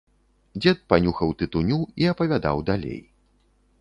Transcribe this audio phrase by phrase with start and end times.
[0.61, 2.99] Дзед панюхаў тытуню і апавядаў далей.